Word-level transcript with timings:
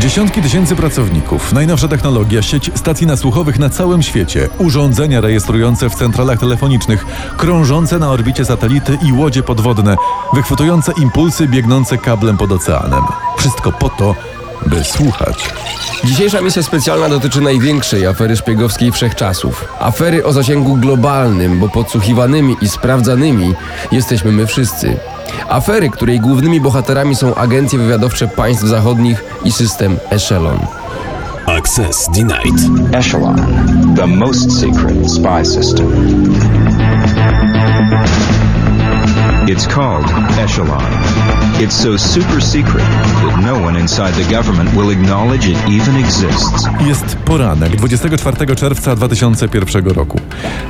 Dziesiątki 0.00 0.42
tysięcy 0.42 0.76
pracowników, 0.76 1.52
najnowsza 1.52 1.88
technologia, 1.88 2.42
sieć 2.42 2.70
stacji 2.74 3.06
nasłuchowych 3.06 3.58
na 3.58 3.70
całym 3.70 4.02
świecie, 4.02 4.48
urządzenia 4.58 5.20
rejestrujące 5.20 5.90
w 5.90 5.94
centralach 5.94 6.40
telefonicznych, 6.40 7.06
krążące 7.36 7.98
na 7.98 8.10
orbicie 8.10 8.44
satelity 8.44 8.98
i 9.02 9.12
łodzie 9.12 9.42
podwodne, 9.42 9.96
wychwytujące 10.34 10.92
impulsy 11.02 11.48
biegnące 11.48 11.98
kablem 11.98 12.36
pod 12.36 12.52
oceanem. 12.52 13.02
Wszystko 13.38 13.72
po 13.72 13.88
to, 13.88 14.14
by 14.66 14.84
słuchać. 14.84 15.50
Dzisiejsza 16.04 16.40
misja 16.40 16.62
specjalna 16.62 17.08
dotyczy 17.08 17.40
największej 17.40 18.06
afery 18.06 18.36
szpiegowskiej 18.36 18.92
wszechczasów. 18.92 19.64
Afery 19.80 20.24
o 20.24 20.32
zasięgu 20.32 20.76
globalnym, 20.76 21.58
bo 21.60 21.68
podsłuchiwanymi 21.68 22.56
i 22.60 22.68
sprawdzanymi 22.68 23.54
jesteśmy 23.92 24.32
my 24.32 24.46
wszyscy. 24.46 24.96
Afery, 25.48 25.90
której 25.90 26.20
głównymi 26.20 26.60
bohaterami 26.60 27.16
są 27.16 27.34
agencje 27.34 27.78
wywiadowcze 27.78 28.28
państw 28.28 28.64
zachodnich 28.64 29.24
i 29.44 29.52
system 29.52 29.96
Echelon. 30.10 30.58
Access 31.46 32.08
denied. 32.14 32.60
Echelon, 32.92 33.36
the 33.96 34.06
most 34.06 34.60
secret 34.60 35.10
spy 35.10 35.44
system. 35.44 35.88
It's 39.58 39.74
called 39.74 40.06
Echelon. 40.38 40.92
It's 41.62 41.82
so 41.82 41.98
super 41.98 42.42
secret 42.42 42.84
that 43.22 43.40
no 43.42 43.66
one 43.66 43.80
inside 43.80 44.12
the 44.24 44.34
government 44.36 44.70
will 44.74 44.90
acknowledge 44.90 45.48
it 45.48 45.56
even 45.68 45.96
exists. 46.04 46.66
Jest 46.86 47.16
poranek 47.16 47.76
24 47.76 48.56
czerwca 48.56 48.96
2001 48.96 49.86
roku. 49.86 50.20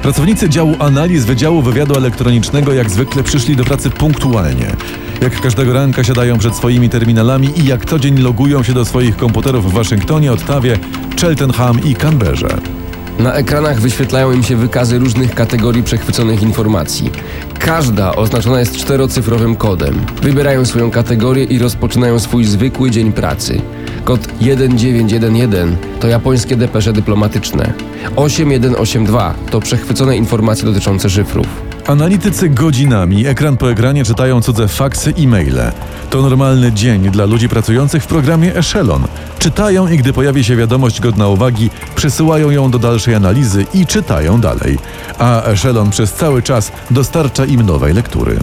Pracownicy 0.03 0.49
działu 0.49 0.77
analiz 0.79 1.25
Wydziału 1.25 1.63
Wywiadu 1.63 1.95
Elektronicznego 1.95 2.73
jak 2.73 2.91
zwykle 2.91 3.23
przyszli 3.23 3.57
do 3.57 3.65
pracy 3.65 3.91
punktualnie. 3.91 4.77
Jak 5.23 5.41
każdego 5.41 5.73
ranka 5.73 6.05
siadają 6.05 6.39
przed 6.39 6.57
swoimi 6.57 6.89
terminalami 6.89 7.61
i 7.61 7.67
jak 7.67 7.85
co 7.85 7.99
dzień 7.99 8.19
logują 8.19 8.63
się 8.63 8.73
do 8.73 8.85
swoich 8.85 9.17
komputerów 9.17 9.71
w 9.71 9.75
Waszyngtonie, 9.75 10.33
Ottawie, 10.33 10.79
Cheltenham 11.21 11.85
i 11.85 11.95
Canberrze. 11.95 12.78
Na 13.19 13.33
ekranach 13.33 13.81
wyświetlają 13.81 14.33
im 14.33 14.43
się 14.43 14.57
wykazy 14.57 14.99
różnych 14.99 15.35
kategorii 15.35 15.83
przechwyconych 15.83 16.43
informacji. 16.43 17.11
Każda 17.59 18.15
oznaczona 18.15 18.61
jest 18.61 18.77
czterocyfrowym 18.77 19.57
kodem. 19.57 20.01
Wybierają 20.23 20.65
swoją 20.65 20.91
kategorię 20.91 21.45
i 21.45 21.59
rozpoczynają 21.59 22.19
swój 22.19 22.45
zwykły 22.45 22.91
dzień 22.91 23.13
pracy. 23.13 23.61
Kod 24.05 24.39
1911 24.39 25.67
to 26.01 26.09
japońskie 26.09 26.57
depesze 26.57 26.93
dyplomatyczne. 26.93 27.73
8182 28.17 29.35
to 29.51 29.61
przechwycone 29.61 30.17
informacje 30.17 30.65
dotyczące 30.65 31.11
szyfrów. 31.11 31.47
Analitycy 31.87 32.49
godzinami, 32.49 33.27
ekran 33.27 33.57
po 33.57 33.71
ekranie 33.71 34.05
czytają 34.05 34.43
cudze 34.43 34.69
faksy 34.69 35.11
i 35.11 35.27
maile. 35.27 35.73
To 36.11 36.23
normalny 36.23 36.73
dzień 36.73 37.11
dla 37.11 37.25
ludzi 37.25 37.49
pracujących 37.49 38.03
w 38.03 38.07
programie 38.07 38.57
Echelon. 38.57 39.07
Czytają 39.39 39.89
i 39.89 39.97
gdy 39.99 40.13
pojawi 40.13 40.45
się 40.45 40.57
wiadomość 40.57 41.01
godna 41.01 41.29
uwagi, 41.29 41.71
przesyłają 41.99 42.51
ją 42.51 42.71
do 42.71 42.79
dalszej 42.79 43.15
analizy 43.15 43.67
i 43.75 43.87
czytają 43.87 44.41
dalej. 44.41 44.79
A 45.19 45.43
Echelon 45.43 45.91
przez 45.91 46.13
cały 46.13 46.43
czas 46.43 46.73
dostarcza 46.91 47.45
im 47.45 47.63
nowej 47.63 47.95
lektury. 47.95 48.39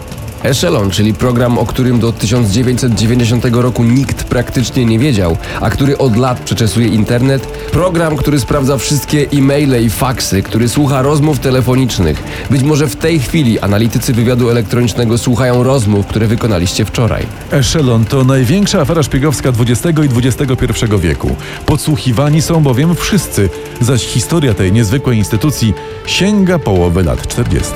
Echelon, 0.46 0.92
czyli 0.92 1.14
program, 1.14 1.58
o 1.58 1.66
którym 1.66 2.00
do 2.00 2.12
1990 2.12 3.46
roku 3.52 3.84
nikt 3.84 4.24
praktycznie 4.24 4.86
nie 4.86 5.00
wiedział, 5.00 5.38
a 5.62 5.70
który 5.70 5.98
od 5.98 6.18
lat 6.18 6.40
przeczesuje 6.40 6.88
internet. 6.88 7.48
Program, 7.72 8.16
który 8.18 8.40
sprawdza 8.40 8.78
wszystkie 8.78 9.26
e-maile 9.34 9.86
i 9.86 9.90
faksy, 9.90 10.44
który 10.44 10.70
słucha 10.70 11.02
rozmów 11.02 11.40
telefonicznych. 11.40 12.24
Być 12.50 12.64
może 12.64 12.88
w 12.88 12.96
tej 12.96 13.20
chwili 13.20 13.60
analitycy 13.60 14.14
wywiadu 14.14 14.50
elektronicznego 14.50 15.18
słuchają 15.18 15.64
rozmów, 15.64 16.08
które 16.08 16.28
wykonaliście 16.28 16.86
wczoraj. 16.86 17.26
Echelon 17.52 18.06
to 18.06 18.24
największa 18.24 18.82
afera 18.82 19.04
szpiegowska 19.04 19.50
XX 19.50 20.00
i 20.00 20.28
XXI 20.28 20.86
wieku. 21.00 21.36
Podsłuchiwani 21.66 22.42
są 22.42 22.64
bowiem 22.64 22.96
wszyscy, 22.96 23.50
zaś 23.82 24.06
historia 24.06 24.54
tej 24.54 24.72
niezwykłej 24.72 25.18
instytucji 25.18 25.74
sięga 26.06 26.60
połowy 26.60 27.04
lat 27.04 27.28
40. 27.28 27.72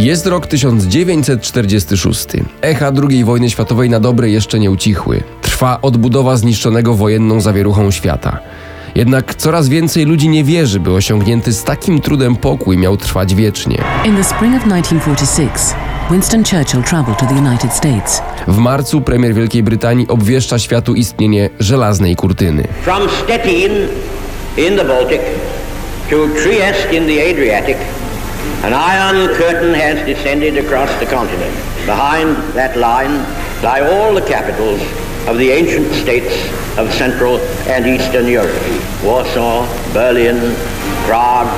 Jest 0.00 0.26
rok 0.26 0.46
1946. 0.46 2.26
Echa 2.62 2.92
II 3.10 3.24
wojny 3.24 3.50
światowej 3.50 3.90
na 3.90 4.00
dobre 4.00 4.30
jeszcze 4.30 4.58
nie 4.58 4.70
ucichły. 4.70 5.22
Trwa 5.42 5.78
odbudowa 5.82 6.36
zniszczonego 6.36 6.94
wojenną 6.94 7.40
zawieruchą 7.40 7.90
świata. 7.90 8.38
Jednak 8.94 9.34
coraz 9.34 9.68
więcej 9.68 10.04
ludzi 10.04 10.28
nie 10.28 10.44
wierzy, 10.44 10.80
by 10.80 10.92
osiągnięty 10.92 11.52
z 11.52 11.64
takim 11.64 12.00
trudem 12.00 12.36
pokój 12.36 12.78
miał 12.78 12.96
trwać 12.96 13.34
wiecznie. 13.34 13.78
In 14.04 14.16
the 14.16 14.24
spring 14.24 14.56
of 14.56 14.62
1946, 14.62 15.74
Winston 16.10 16.44
Churchill 16.44 16.82
traveled 16.82 17.18
to 17.18 17.26
the 17.26 17.34
United 17.34 17.72
States. 17.72 18.22
W 18.48 18.58
marcu 18.58 19.00
premier 19.00 19.34
Wielkiej 19.34 19.62
Brytanii 19.62 20.08
obwieszcza 20.08 20.58
światu 20.58 20.94
istnienie 20.94 21.50
żelaznej 21.58 22.16
kurtyny. 22.16 22.68
From 22.82 23.02
Stettin 23.24 23.72
in 24.56 24.76
the 24.76 24.84
Baltic 24.84 25.20
to 26.10 26.16
Trieste 26.42 26.96
in 26.96 27.06
the 27.06 27.30
Adriatic, 27.30 27.76
an 28.62 28.72
iron 28.72 29.28
curtain 29.34 29.74
has 29.74 30.06
descended 30.06 30.58
across 30.58 30.90
the 31.00 31.06
continent. 31.06 31.54
Behind 31.86 32.36
that 32.54 32.76
line 32.76 33.24
lie 33.62 33.80
all 33.80 34.14
the 34.14 34.32
capitals 34.34 34.80
of 35.28 35.38
the 35.38 35.50
ancient 35.50 35.94
states 35.94 36.34
of 36.78 36.94
Central 36.94 37.38
and 37.68 37.86
Eastern 37.86 38.26
Europe. 38.26 38.64
Warsaw, 39.04 39.66
Berlin, 39.94 40.36
Prague, 41.06 41.50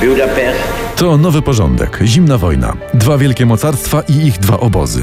Budapest, 0.00 0.60
To 0.96 1.16
nowy 1.18 1.42
porządek, 1.42 1.98
zimna 2.04 2.38
wojna, 2.38 2.72
dwa 2.94 3.18
wielkie 3.18 3.46
mocarstwa 3.46 4.02
i 4.08 4.26
ich 4.26 4.38
dwa 4.38 4.60
obozy. 4.60 5.02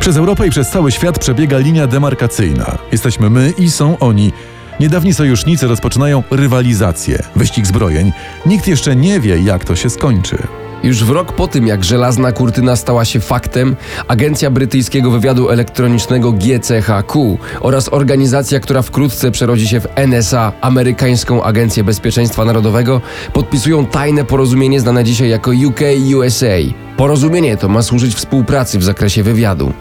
Przez 0.00 0.16
Europę 0.16 0.46
i 0.46 0.50
przez 0.50 0.70
cały 0.70 0.92
świat 0.92 1.18
przebiega 1.18 1.58
linia 1.58 1.86
demarkacyjna. 1.86 2.78
Jesteśmy 2.92 3.30
my 3.30 3.52
i 3.58 3.70
są 3.70 3.98
oni. 3.98 4.32
Niedawni 4.80 5.14
sojusznicy 5.14 5.66
rozpoczynają 5.66 6.22
rywalizację, 6.30 7.18
wyścig 7.36 7.66
zbrojeń. 7.66 8.12
Nikt 8.46 8.68
jeszcze 8.68 8.96
nie 8.96 9.20
wie, 9.20 9.38
jak 9.38 9.64
to 9.64 9.76
się 9.76 9.90
skończy. 9.90 10.38
Już 10.82 11.04
w 11.04 11.10
rok 11.10 11.32
po 11.32 11.48
tym, 11.48 11.66
jak 11.66 11.84
żelazna 11.84 12.32
kurtyna 12.32 12.76
stała 12.76 13.04
się 13.04 13.20
faktem, 13.20 13.76
Agencja 14.08 14.50
Brytyjskiego 14.50 15.10
Wywiadu 15.10 15.48
Elektronicznego 15.48 16.32
GCHQ 16.32 17.38
oraz 17.60 17.92
organizacja, 17.92 18.60
która 18.60 18.82
wkrótce 18.82 19.30
przerodzi 19.30 19.68
się 19.68 19.80
w 19.80 19.86
NSA, 19.96 20.52
Amerykańską 20.60 21.42
Agencję 21.42 21.84
Bezpieczeństwa 21.84 22.44
Narodowego, 22.44 23.00
podpisują 23.32 23.86
tajne 23.86 24.24
porozumienie 24.24 24.80
znane 24.80 25.04
dzisiaj 25.04 25.28
jako 25.28 25.50
UK-USA. 25.50 26.56
Porozumienie 26.96 27.56
to 27.56 27.68
ma 27.68 27.82
służyć 27.82 28.14
współpracy 28.14 28.78
w 28.78 28.84
zakresie 28.84 29.22
wywiadu. 29.22 29.72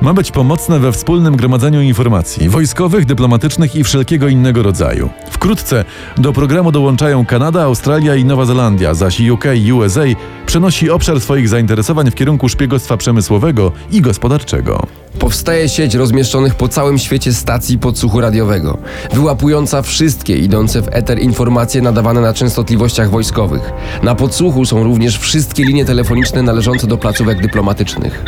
Ma 0.00 0.14
być 0.14 0.30
pomocne 0.30 0.78
we 0.78 0.92
wspólnym 0.92 1.36
gromadzeniu 1.36 1.80
informacji 1.80 2.48
wojskowych, 2.48 3.06
dyplomatycznych 3.06 3.76
i 3.76 3.84
wszelkiego 3.84 4.28
innego 4.28 4.62
rodzaju. 4.62 5.10
Wkrótce 5.30 5.84
do 6.16 6.32
programu 6.32 6.72
dołączają 6.72 7.26
Kanada, 7.26 7.62
Australia 7.62 8.14
i 8.14 8.24
Nowa 8.24 8.44
Zelandia, 8.44 8.94
zaś 8.94 9.20
UK 9.20 9.44
i 9.64 9.72
USA 9.72 10.04
przenosi 10.46 10.90
obszar 10.90 11.20
swoich 11.20 11.48
zainteresowań 11.48 12.10
w 12.10 12.14
kierunku 12.14 12.48
szpiegostwa 12.48 12.96
przemysłowego 12.96 13.72
i 13.90 14.00
gospodarczego. 14.00 14.86
Powstaje 15.18 15.68
sieć 15.68 15.94
rozmieszczonych 15.94 16.54
po 16.54 16.68
całym 16.68 16.98
świecie 16.98 17.32
stacji 17.32 17.78
podsłuchu 17.78 18.20
radiowego, 18.20 18.78
wyłapująca 19.12 19.82
wszystkie 19.82 20.36
idące 20.36 20.82
w 20.82 20.88
eter 20.90 21.18
informacje 21.18 21.82
nadawane 21.82 22.20
na 22.20 22.34
częstotliwościach 22.34 23.10
wojskowych. 23.10 23.72
Na 24.02 24.14
podsłuchu 24.14 24.64
są 24.64 24.82
również 24.82 25.18
wszystkie 25.18 25.64
linie 25.64 25.84
telefoniczne 25.84 26.42
należące 26.42 26.86
do 26.86 26.96
placówek 26.96 27.42
dyplomatycznych. 27.42 28.24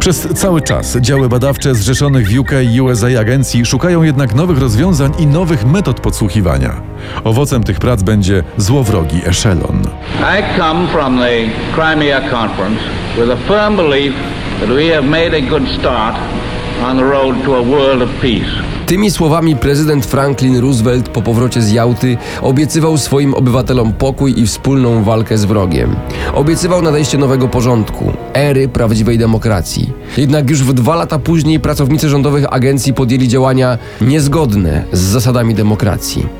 Przez 0.00 0.28
cały 0.34 0.62
czas 0.62 0.96
działy 0.96 1.28
badawcze 1.28 1.74
zrzeszonych 1.74 2.28
w 2.28 2.38
UK 2.38 2.50
i 2.74 2.80
USA 2.80 3.06
agencji 3.20 3.66
szukają 3.66 4.02
jednak 4.02 4.34
nowych 4.34 4.58
rozwiązań 4.58 5.12
i 5.18 5.26
nowych 5.26 5.66
metod 5.66 6.00
podsłuchiwania. 6.00 6.82
Owocem 7.24 7.64
tych 7.64 7.78
prac 7.78 8.02
będzie 8.02 8.44
złowrogi 8.56 9.20
Echelon. 9.26 9.82
I 10.20 10.58
come 10.58 10.88
from 10.88 11.18
the 11.18 11.30
Crimea 11.74 12.20
Conference 12.30 12.82
with 13.16 13.30
a 13.30 13.36
firm 13.36 13.76
belief 13.76 14.14
that 14.60 14.68
we 14.68 14.94
have 14.94 15.06
made 15.06 15.36
a 15.36 15.40
good 15.40 15.68
start 15.80 16.16
on 16.84 16.96
the 16.96 17.04
road 17.04 17.44
to 17.44 17.56
a 17.56 17.62
world 17.62 18.02
of 18.02 18.10
peace. 18.20 18.79
Tymi 18.90 19.10
słowami 19.10 19.56
prezydent 19.56 20.06
Franklin 20.06 20.58
Roosevelt 20.58 21.08
po 21.08 21.22
powrocie 21.22 21.62
z 21.62 21.72
Jałty 21.72 22.16
obiecywał 22.42 22.98
swoim 22.98 23.34
obywatelom 23.34 23.92
pokój 23.92 24.40
i 24.40 24.46
wspólną 24.46 25.04
walkę 25.04 25.38
z 25.38 25.44
wrogiem. 25.44 25.96
Obiecywał 26.34 26.82
nadejście 26.82 27.18
nowego 27.18 27.48
porządku, 27.48 28.12
ery 28.34 28.68
prawdziwej 28.68 29.18
demokracji. 29.18 29.92
Jednak 30.16 30.50
już 30.50 30.62
w 30.62 30.72
dwa 30.72 30.96
lata 30.96 31.18
później 31.18 31.60
pracownicy 31.60 32.08
rządowych 32.08 32.52
agencji 32.52 32.94
podjęli 32.94 33.28
działania 33.28 33.78
niezgodne 34.00 34.84
z 34.92 35.00
zasadami 35.00 35.54
demokracji. 35.54 36.39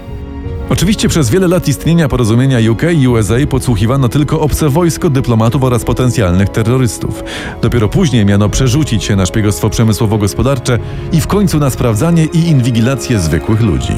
Oczywiście 0.70 1.08
przez 1.08 1.30
wiele 1.30 1.48
lat 1.48 1.68
istnienia 1.68 2.08
porozumienia 2.08 2.70
UK 2.70 2.82
i 2.94 3.08
USA 3.08 3.34
podsłuchiwano 3.48 4.08
tylko 4.08 4.40
obce 4.40 4.68
wojsko, 4.68 5.10
dyplomatów 5.10 5.64
oraz 5.64 5.84
potencjalnych 5.84 6.48
terrorystów. 6.48 7.24
Dopiero 7.62 7.88
później 7.88 8.26
miano 8.26 8.48
przerzucić 8.48 9.04
się 9.04 9.16
na 9.16 9.26
szpiegostwo 9.26 9.70
przemysłowo-gospodarcze 9.70 10.78
i 11.12 11.20
w 11.20 11.26
końcu 11.26 11.58
na 11.58 11.70
sprawdzanie 11.70 12.24
i 12.24 12.38
inwigilację 12.38 13.20
zwykłych 13.20 13.60
ludzi. 13.60 13.94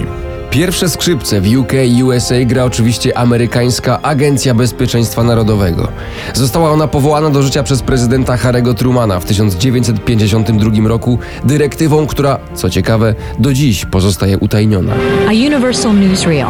Pierwsze 0.53 0.89
skrzypce 0.89 1.41
w 1.41 1.57
UK 1.57 1.73
i 1.99 2.03
USA 2.03 2.35
gra 2.45 2.65
oczywiście 2.65 3.19
amerykańska 3.19 4.03
Agencja 4.03 4.55
Bezpieczeństwa 4.55 5.23
Narodowego. 5.23 5.89
Została 6.35 6.71
ona 6.71 6.89
powołana 6.89 7.31
do 7.31 7.43
życia 7.43 7.63
przez 7.63 7.83
prezydenta 7.83 8.37
Harry'ego 8.37 8.75
Trumana 8.75 9.21
w 9.21 9.25
1952 9.25 10.89
roku 10.89 11.19
dyrektywą, 11.45 12.07
która, 12.07 12.39
co 12.55 12.71
ciekawe, 12.71 13.15
do 13.39 13.53
dziś 13.53 13.85
pozostaje 13.85 14.39
utajniona. 14.39 14.93
A 15.29 15.31
Universal 15.31 15.95
Newsreel. 15.95 16.47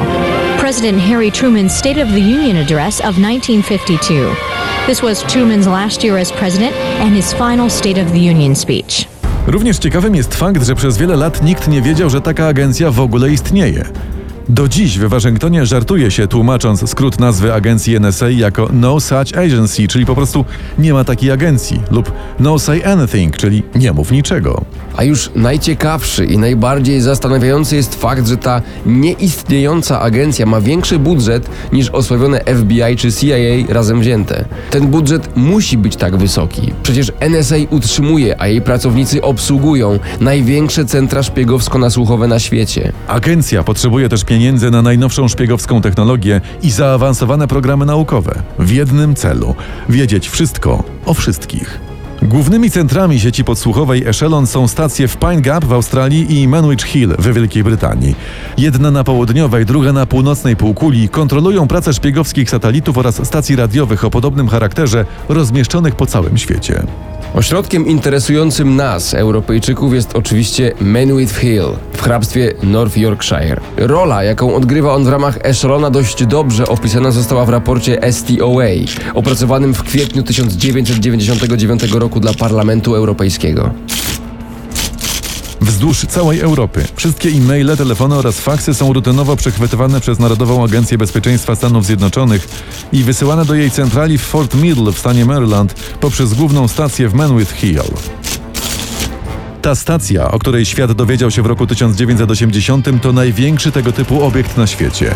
President 0.60 1.02
Harry 1.02 1.30
Truman's 1.30 1.70
State 1.70 2.02
of 2.02 2.08
the 2.08 2.20
Union 2.20 2.56
Address 2.56 3.00
of 3.00 3.16
1952. 3.16 4.36
This 4.86 5.02
was 5.02 5.22
Truman's 5.22 5.66
last 5.66 6.04
year 6.04 6.18
as 6.18 6.32
president 6.32 6.72
and 7.00 7.16
his 7.16 7.32
final 7.32 7.70
State 7.70 8.02
of 8.02 8.12
the 8.12 8.30
Union 8.30 8.56
speech. 8.56 9.11
Również 9.46 9.78
ciekawym 9.78 10.14
jest 10.14 10.34
fakt, 10.34 10.62
że 10.62 10.74
przez 10.74 10.98
wiele 10.98 11.16
lat 11.16 11.42
nikt 11.42 11.68
nie 11.68 11.82
wiedział, 11.82 12.10
że 12.10 12.20
taka 12.20 12.46
agencja 12.46 12.90
w 12.90 13.00
ogóle 13.00 13.30
istnieje. 13.30 13.84
Do 14.48 14.68
dziś 14.68 14.98
w 14.98 15.08
Waszyngtonie 15.08 15.66
żartuje 15.66 16.10
się, 16.10 16.28
tłumacząc 16.28 16.90
skrót 16.90 17.20
nazwy 17.20 17.54
agencji 17.54 17.96
NSA 17.96 18.30
jako 18.30 18.68
No 18.72 19.00
Such 19.00 19.38
Agency, 19.38 19.88
czyli 19.88 20.06
po 20.06 20.14
prostu 20.14 20.44
nie 20.78 20.92
ma 20.92 21.04
takiej 21.04 21.30
agencji, 21.30 21.80
lub 21.90 22.12
No 22.40 22.58
Say 22.58 22.86
Anything, 22.86 23.36
czyli 23.36 23.62
nie 23.74 23.92
mów 23.92 24.12
niczego. 24.12 24.64
A 24.96 25.04
już 25.04 25.30
najciekawszy 25.34 26.24
i 26.24 26.38
najbardziej 26.38 27.00
zastanawiający 27.00 27.76
jest 27.76 27.94
fakt, 27.94 28.28
że 28.28 28.36
ta 28.36 28.62
nieistniejąca 28.86 30.00
agencja 30.00 30.46
ma 30.46 30.60
większy 30.60 30.98
budżet 30.98 31.50
niż 31.72 31.90
osławione 31.90 32.40
FBI 32.40 32.96
czy 32.96 33.12
CIA 33.12 33.72
razem 33.72 34.00
wzięte. 34.00 34.44
Ten 34.70 34.86
budżet 34.86 35.36
musi 35.36 35.78
być 35.78 35.96
tak 35.96 36.16
wysoki. 36.16 36.72
Przecież 36.82 37.12
NSA 37.20 37.56
utrzymuje, 37.70 38.40
a 38.40 38.46
jej 38.48 38.62
pracownicy 38.62 39.22
obsługują 39.22 39.98
największe 40.20 40.84
centra 40.84 41.22
szpiegowsko-nasłuchowe 41.22 42.28
na 42.28 42.38
świecie. 42.38 42.92
Agencja 43.08 43.62
potrzebuje 43.62 44.08
też 44.08 44.24
pieniędzy 44.32 44.70
na 44.70 44.82
najnowszą 44.82 45.28
szpiegowską 45.28 45.80
technologię 45.80 46.40
i 46.62 46.70
zaawansowane 46.70 47.48
programy 47.48 47.86
naukowe 47.86 48.42
w 48.58 48.70
jednym 48.70 49.14
celu 49.14 49.54
wiedzieć 49.88 50.28
wszystko 50.28 50.84
o 51.06 51.14
wszystkich. 51.14 51.80
Głównymi 52.22 52.70
centrami 52.70 53.20
sieci 53.20 53.44
podsłuchowej 53.44 54.06
Echelon 54.06 54.46
są 54.46 54.68
stacje 54.68 55.08
w 55.08 55.16
Pine 55.16 55.40
Gap 55.40 55.64
w 55.64 55.72
Australii 55.72 56.40
i 56.40 56.48
Manwich 56.48 56.82
Hill 56.82 57.14
w 57.18 57.34
Wielkiej 57.34 57.64
Brytanii. 57.64 58.14
Jedna 58.58 58.90
na 58.90 59.04
południowej, 59.04 59.66
druga 59.66 59.92
na 59.92 60.06
północnej 60.06 60.56
półkuli 60.56 61.08
kontrolują 61.08 61.68
pracę 61.68 61.92
szpiegowskich 61.92 62.50
satelitów 62.50 62.98
oraz 62.98 63.26
stacji 63.26 63.56
radiowych 63.56 64.04
o 64.04 64.10
podobnym 64.10 64.48
charakterze 64.48 65.04
rozmieszczonych 65.28 65.96
po 65.96 66.06
całym 66.06 66.38
świecie. 66.38 66.82
Ośrodkiem 67.34 67.86
interesującym 67.86 68.76
nas, 68.76 69.14
Europejczyków, 69.14 69.94
jest 69.94 70.16
oczywiście 70.16 70.72
Menwith 70.80 71.36
Hill 71.36 71.64
w 71.92 72.02
hrabstwie 72.02 72.52
North 72.62 72.96
Yorkshire. 72.96 73.60
Rola, 73.76 74.24
jaką 74.24 74.54
odgrywa 74.54 74.94
on 74.94 75.04
w 75.04 75.08
ramach 75.08 75.38
Echelona, 75.42 75.90
dość 75.90 76.26
dobrze 76.26 76.68
opisana 76.68 77.10
została 77.10 77.44
w 77.44 77.48
raporcie 77.48 78.12
STOA, 78.12 78.64
opracowanym 79.14 79.74
w 79.74 79.82
kwietniu 79.82 80.22
1999 80.22 81.82
roku 81.92 82.20
dla 82.20 82.34
Parlamentu 82.34 82.94
Europejskiego. 82.94 83.70
Wzdłuż 85.62 86.06
całej 86.08 86.40
Europy 86.40 86.84
wszystkie 86.96 87.28
e-maile, 87.28 87.76
telefony 87.76 88.14
oraz 88.14 88.40
faksy 88.40 88.74
są 88.74 88.92
rutynowo 88.92 89.36
przechwytywane 89.36 90.00
przez 90.00 90.18
Narodową 90.18 90.64
Agencję 90.64 90.98
Bezpieczeństwa 90.98 91.54
Stanów 91.54 91.86
Zjednoczonych 91.86 92.48
i 92.92 93.02
wysyłane 93.02 93.44
do 93.44 93.54
jej 93.54 93.70
centrali 93.70 94.18
w 94.18 94.22
Fort 94.22 94.54
Middle 94.54 94.92
w 94.92 94.98
stanie 94.98 95.24
Maryland 95.24 95.74
poprzez 96.00 96.34
główną 96.34 96.68
stację 96.68 97.08
w 97.08 97.14
Manwith 97.14 97.52
Hill. 97.52 97.82
Ta 99.62 99.74
stacja, 99.74 100.30
o 100.30 100.38
której 100.38 100.64
świat 100.64 100.92
dowiedział 100.92 101.30
się 101.30 101.42
w 101.42 101.46
roku 101.46 101.66
1980, 101.66 103.02
to 103.02 103.12
największy 103.12 103.72
tego 103.72 103.92
typu 103.92 104.24
obiekt 104.24 104.56
na 104.56 104.66
świecie. 104.66 105.14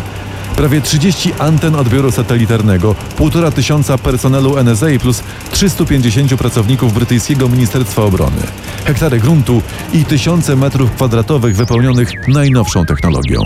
Prawie 0.57 0.81
30 0.81 1.33
anten 1.39 1.75
odbioru 1.75 2.11
satelitarnego, 2.11 2.95
1,5 3.19 3.51
tysiąca 3.51 3.97
personelu 3.97 4.63
NSA 4.63 4.87
plus 5.01 5.23
350 5.51 6.35
pracowników 6.35 6.93
brytyjskiego 6.93 7.49
Ministerstwa 7.49 8.03
Obrony, 8.03 8.41
hektary 8.85 9.19
gruntu 9.19 9.61
i 9.93 10.05
tysiące 10.05 10.55
metrów 10.55 10.91
kwadratowych 10.91 11.55
wypełnionych 11.55 12.27
najnowszą 12.27 12.85
technologią. 12.85 13.43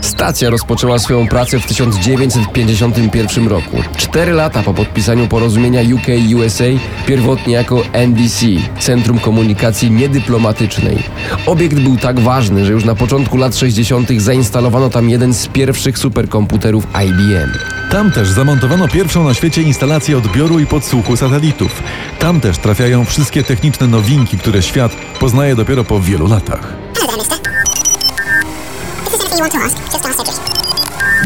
Stacja 0.00 0.50
rozpoczęła 0.50 0.98
swoją 0.98 1.28
pracę 1.28 1.60
w 1.60 1.66
1951 1.66 3.48
roku. 3.48 3.76
Cztery 3.96 4.32
lata 4.32 4.62
po 4.62 4.74
podpisaniu 4.74 5.28
porozumienia 5.28 5.80
UK-USA, 5.94 6.64
pierwotnie 7.06 7.54
jako 7.54 7.82
NDC, 7.92 8.46
Centrum 8.78 9.18
Komunikacji 9.18 9.90
Niedyplomatycznej. 9.90 10.98
Obiekt 11.46 11.78
był 11.80 11.96
tak 11.96 12.20
ważny, 12.20 12.66
że 12.66 12.72
już 12.72 12.84
na 12.84 12.94
początku 12.94 13.36
lat 13.36 13.56
60. 13.56 14.08
zainstalowano 14.16 14.90
tam 14.90 15.10
jeden 15.10 15.34
z 15.34 15.46
pierwszych 15.46 15.98
superkomputerów 15.98 16.49
IBM. 17.04 17.52
Tam 17.90 18.12
też 18.12 18.28
zamontowano 18.28 18.88
pierwszą 18.88 19.24
na 19.24 19.34
świecie 19.34 19.62
instalację 19.62 20.18
odbioru 20.18 20.58
i 20.58 20.66
podsłuchu 20.66 21.16
satelitów. 21.16 21.82
Tam 22.18 22.40
też 22.40 22.58
trafiają 22.58 23.04
wszystkie 23.04 23.44
techniczne 23.44 23.86
nowinki, 23.86 24.38
które 24.38 24.62
świat 24.62 24.92
poznaje 25.20 25.56
dopiero 25.56 25.84
po 25.84 26.00
wielu 26.00 26.28
latach. 26.28 26.72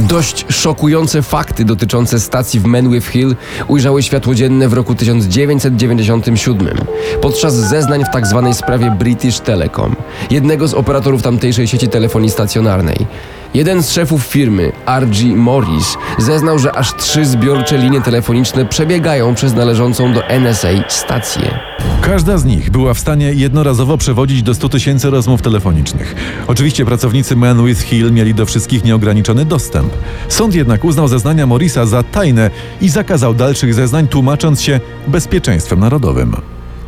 Dość 0.00 0.46
szokujące 0.48 1.22
fakty 1.22 1.64
dotyczące 1.64 2.20
stacji 2.20 2.60
w 2.60 2.64
Menwith 2.64 3.08
Hill 3.08 3.36
ujrzały 3.68 4.02
światło 4.02 4.34
dzienne 4.34 4.68
w 4.68 4.72
roku 4.72 4.94
1997 4.94 6.78
podczas 7.20 7.54
zeznań 7.54 8.04
w 8.04 8.08
tzw. 8.08 8.50
sprawie 8.52 8.90
British 8.90 9.40
Telecom, 9.40 9.96
jednego 10.30 10.68
z 10.68 10.74
operatorów 10.74 11.22
tamtejszej 11.22 11.68
sieci 11.68 11.88
telefonii 11.88 12.30
stacjonarnej. 12.30 13.06
Jeden 13.54 13.82
z 13.82 13.90
szefów 13.90 14.22
firmy, 14.22 14.72
R.G. 14.86 15.36
Morris, 15.36 15.96
zeznał, 16.18 16.58
że 16.58 16.72
aż 16.72 16.96
trzy 16.96 17.26
zbiorcze 17.26 17.78
linie 17.78 18.00
telefoniczne 18.00 18.66
przebiegają 18.66 19.34
przez 19.34 19.54
należącą 19.54 20.12
do 20.12 20.28
NSA 20.28 20.68
stację. 20.88 21.60
Każda 22.06 22.38
z 22.38 22.44
nich 22.44 22.70
była 22.70 22.94
w 22.94 22.98
stanie 22.98 23.32
jednorazowo 23.32 23.98
przewodzić 23.98 24.42
do 24.42 24.54
100 24.54 24.68
tysięcy 24.68 25.10
rozmów 25.10 25.42
telefonicznych. 25.42 26.14
Oczywiście 26.46 26.84
pracownicy 26.84 27.36
Manwith 27.36 27.80
Hill 27.80 28.12
mieli 28.12 28.34
do 28.34 28.46
wszystkich 28.46 28.84
nieograniczony 28.84 29.44
dostęp. 29.44 29.92
Sąd 30.28 30.54
jednak 30.54 30.84
uznał 30.84 31.08
zeznania 31.08 31.46
Morrisa 31.46 31.86
za 31.86 32.02
tajne 32.02 32.50
i 32.80 32.88
zakazał 32.88 33.34
dalszych 33.34 33.74
zeznań, 33.74 34.08
tłumacząc 34.08 34.62
się 34.62 34.80
bezpieczeństwem 35.06 35.80
narodowym. 35.80 36.36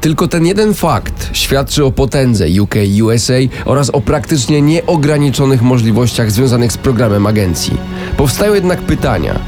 Tylko 0.01 0.29
ten 0.29 0.47
jeden 0.47 0.75
fakt 0.75 1.31
świadczy 1.33 1.85
o 1.85 1.93
potędze 1.93 2.47
UK-USA 2.63 3.35
oraz 3.65 3.91
o 3.91 4.01
praktycznie 4.01 4.63
nieograniczonych 4.63 5.63
możliwościach 5.63 6.31
związanych 6.31 6.73
z 6.73 6.79
programem 6.79 7.27
agencji. 7.27 7.79
Powstają 8.17 8.55
jednak 8.55 8.81
pytania. 8.81 9.39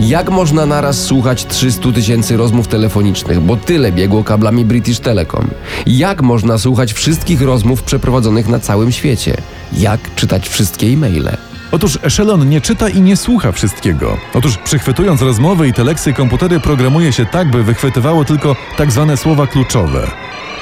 Jak 0.00 0.30
można 0.30 0.66
naraz 0.66 1.04
słuchać 1.04 1.46
300 1.46 1.92
tysięcy 1.92 2.36
rozmów 2.36 2.68
telefonicznych, 2.68 3.40
bo 3.40 3.56
tyle 3.56 3.92
biegło 3.92 4.24
kablami 4.24 4.64
British 4.64 4.98
Telecom? 4.98 5.48
Jak 5.86 6.22
można 6.22 6.58
słuchać 6.58 6.92
wszystkich 6.92 7.42
rozmów 7.42 7.82
przeprowadzonych 7.82 8.48
na 8.48 8.58
całym 8.58 8.92
świecie? 8.92 9.36
Jak 9.72 10.14
czytać 10.14 10.48
wszystkie 10.48 10.86
e-maile? 10.86 11.36
Otóż 11.72 11.98
Echelon 12.02 12.48
nie 12.48 12.60
czyta 12.60 12.88
i 12.88 13.00
nie 13.00 13.16
słucha 13.16 13.52
wszystkiego. 13.52 14.16
Otóż 14.34 14.56
przechwytując 14.56 15.22
rozmowy 15.22 15.68
i 15.68 15.72
teleksy, 15.72 16.12
komputery 16.12 16.60
programuje 16.60 17.12
się 17.12 17.26
tak, 17.26 17.50
by 17.50 17.62
wychwytywało 17.62 18.24
tylko 18.24 18.56
tak 18.76 18.92
zwane 18.92 19.16
słowa 19.16 19.46
kluczowe. 19.46 20.10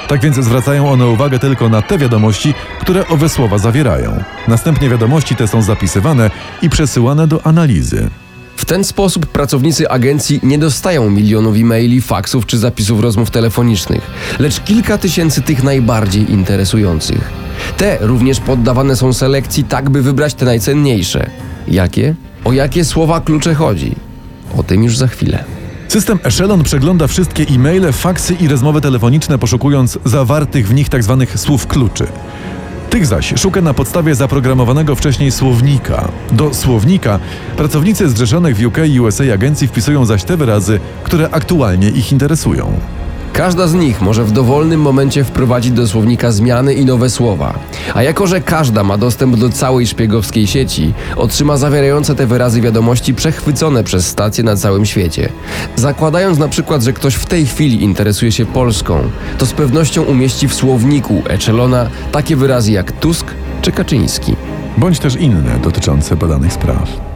Tak 0.07 0.21
więc 0.21 0.35
zwracają 0.35 0.91
one 0.91 1.07
uwagę 1.07 1.39
tylko 1.39 1.69
na 1.69 1.81
te 1.81 1.97
wiadomości, 1.97 2.53
które 2.81 3.07
owe 3.07 3.29
słowa 3.29 3.57
zawierają. 3.57 4.23
Następnie 4.47 4.89
wiadomości 4.89 5.35
te 5.35 5.47
są 5.47 5.61
zapisywane 5.61 6.31
i 6.61 6.69
przesyłane 6.69 7.27
do 7.27 7.45
analizy. 7.45 8.09
W 8.57 8.65
ten 8.65 8.83
sposób 8.83 9.25
pracownicy 9.25 9.89
agencji 9.89 10.39
nie 10.43 10.59
dostają 10.59 11.09
milionów 11.09 11.55
e-maili, 11.55 12.01
faksów 12.01 12.45
czy 12.45 12.57
zapisów 12.57 12.99
rozmów 12.99 13.31
telefonicznych, 13.31 14.01
lecz 14.39 14.59
kilka 14.59 14.97
tysięcy 14.97 15.41
tych 15.41 15.63
najbardziej 15.63 16.31
interesujących. 16.31 17.29
Te 17.77 17.97
również 18.01 18.39
poddawane 18.39 18.95
są 18.95 19.13
selekcji 19.13 19.63
tak, 19.63 19.89
by 19.89 20.01
wybrać 20.01 20.33
te 20.33 20.45
najcenniejsze. 20.45 21.29
Jakie? 21.67 22.15
O 22.45 22.53
jakie 22.53 22.85
słowa 22.85 23.21
klucze 23.21 23.55
chodzi? 23.55 23.95
O 24.57 24.63
tym 24.63 24.83
już 24.83 24.97
za 24.97 25.07
chwilę. 25.07 25.43
System 25.87 26.19
Echelon 26.23 26.63
przegląda 26.63 27.07
wszystkie 27.07 27.43
e-maile, 27.43 27.93
faksy 27.93 28.33
i 28.33 28.47
rozmowy 28.47 28.81
telefoniczne, 28.81 29.37
poszukując 29.37 29.99
zawartych 30.05 30.67
w 30.67 30.73
nich 30.73 30.89
tzw. 30.89 31.25
słów 31.35 31.67
kluczy. 31.67 32.07
Tych 32.89 33.05
zaś 33.05 33.33
szuka 33.37 33.61
na 33.61 33.73
podstawie 33.73 34.15
zaprogramowanego 34.15 34.95
wcześniej 34.95 35.31
słownika. 35.31 36.07
Do 36.31 36.53
słownika 36.53 37.19
pracownicy 37.57 38.09
zrzeszonych 38.09 38.57
w 38.57 38.65
UK 38.65 38.77
i 38.87 38.99
USA 38.99 39.23
agencji 39.33 39.67
wpisują 39.67 40.05
zaś 40.05 40.23
te 40.23 40.37
wyrazy, 40.37 40.79
które 41.03 41.29
aktualnie 41.31 41.89
ich 41.89 42.11
interesują. 42.11 42.79
Każda 43.37 43.67
z 43.67 43.73
nich 43.73 44.01
może 44.01 44.23
w 44.23 44.31
dowolnym 44.31 44.81
momencie 44.81 45.23
wprowadzić 45.23 45.71
do 45.71 45.87
słownika 45.87 46.31
zmiany 46.31 46.73
i 46.73 46.85
nowe 46.85 47.09
słowa. 47.09 47.59
A 47.93 48.03
jako, 48.03 48.27
że 48.27 48.41
każda 48.41 48.83
ma 48.83 48.97
dostęp 48.97 49.35
do 49.35 49.49
całej 49.49 49.87
szpiegowskiej 49.87 50.47
sieci, 50.47 50.93
otrzyma 51.15 51.57
zawierające 51.57 52.15
te 52.15 52.27
wyrazy 52.27 52.61
wiadomości 52.61 53.13
przechwycone 53.13 53.83
przez 53.83 54.07
stacje 54.07 54.43
na 54.43 54.55
całym 54.55 54.85
świecie. 54.85 55.29
Zakładając 55.75 56.39
na 56.39 56.47
przykład, 56.47 56.83
że 56.83 56.93
ktoś 56.93 57.15
w 57.15 57.25
tej 57.25 57.45
chwili 57.45 57.83
interesuje 57.83 58.31
się 58.31 58.45
Polską, 58.45 58.99
to 59.37 59.45
z 59.45 59.53
pewnością 59.53 60.03
umieści 60.03 60.47
w 60.47 60.53
słowniku 60.53 61.21
Echelona 61.29 61.89
takie 62.11 62.35
wyrazy 62.35 62.71
jak 62.71 62.91
Tusk 62.91 63.27
czy 63.61 63.71
Kaczyński. 63.71 64.35
bądź 64.77 64.99
też 64.99 65.15
inne 65.15 65.59
dotyczące 65.63 66.15
badanych 66.15 66.53
spraw. 66.53 67.06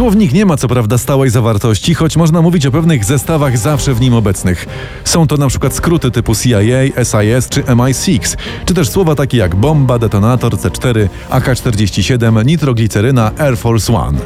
Słownik 0.00 0.32
nie 0.32 0.46
ma 0.46 0.56
co 0.56 0.68
prawda 0.68 0.98
stałej 0.98 1.30
zawartości, 1.30 1.94
choć 1.94 2.16
można 2.16 2.42
mówić 2.42 2.66
o 2.66 2.70
pewnych 2.70 3.04
zestawach 3.04 3.58
zawsze 3.58 3.94
w 3.94 4.00
nim 4.00 4.14
obecnych. 4.14 4.66
Są 5.04 5.26
to 5.26 5.36
na 5.36 5.48
przykład 5.48 5.74
skróty 5.74 6.10
typu 6.10 6.34
CIA, 6.34 6.86
SIS 7.04 7.48
czy 7.48 7.62
MI6, 7.62 8.36
czy 8.64 8.74
też 8.74 8.88
słowa 8.88 9.14
takie 9.14 9.38
jak 9.38 9.54
bomba, 9.54 9.98
detonator, 9.98 10.52
C4, 10.52 11.08
AK-47, 11.30 12.46
nitrogliceryna, 12.46 13.30
Air 13.38 13.56
Force 13.58 13.94
One. 13.94 14.18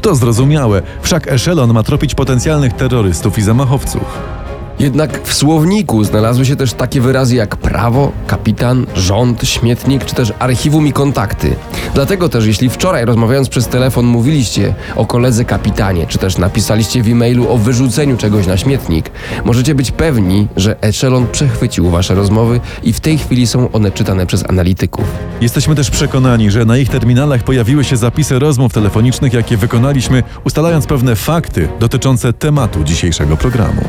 To 0.00 0.14
zrozumiałe, 0.14 0.82
wszak 1.02 1.28
Echelon 1.28 1.72
ma 1.72 1.82
tropić 1.82 2.14
potencjalnych 2.14 2.72
terrorystów 2.72 3.38
i 3.38 3.42
zamachowców. 3.42 4.45
Jednak 4.78 5.22
w 5.22 5.34
słowniku 5.34 6.04
znalazły 6.04 6.46
się 6.46 6.56
też 6.56 6.72
takie 6.72 7.00
wyrazy 7.00 7.36
jak 7.36 7.56
prawo, 7.56 8.12
kapitan, 8.26 8.86
rząd, 8.94 9.42
śmietnik 9.48 10.04
czy 10.04 10.14
też 10.14 10.32
archiwum 10.38 10.86
i 10.86 10.92
kontakty. 10.92 11.56
Dlatego 11.94 12.28
też 12.28 12.46
jeśli 12.46 12.70
wczoraj 12.70 13.04
rozmawiając 13.04 13.48
przez 13.48 13.68
telefon 13.68 14.06
mówiliście 14.06 14.74
o 14.96 15.06
koledze 15.06 15.44
kapitanie, 15.44 16.06
czy 16.06 16.18
też 16.18 16.38
napisaliście 16.38 17.02
w 17.02 17.08
e-mailu 17.08 17.48
o 17.48 17.58
wyrzuceniu 17.58 18.16
czegoś 18.16 18.46
na 18.46 18.56
śmietnik, 18.56 19.10
możecie 19.44 19.74
być 19.74 19.90
pewni, 19.90 20.48
że 20.56 20.80
Echelon 20.80 21.26
przechwycił 21.32 21.90
wasze 21.90 22.14
rozmowy 22.14 22.60
i 22.82 22.92
w 22.92 23.00
tej 23.00 23.18
chwili 23.18 23.46
są 23.46 23.72
one 23.72 23.90
czytane 23.90 24.26
przez 24.26 24.50
analityków. 24.50 25.04
Jesteśmy 25.40 25.74
też 25.74 25.90
przekonani, 25.90 26.50
że 26.50 26.64
na 26.64 26.76
ich 26.78 26.88
terminalach 26.88 27.42
pojawiły 27.42 27.84
się 27.84 27.96
zapisy 27.96 28.38
rozmów 28.38 28.72
telefonicznych, 28.72 29.32
jakie 29.32 29.56
wykonaliśmy, 29.56 30.22
ustalając 30.44 30.86
pewne 30.86 31.16
fakty 31.16 31.68
dotyczące 31.80 32.32
tematu 32.32 32.84
dzisiejszego 32.84 33.36
programu. 33.36 33.82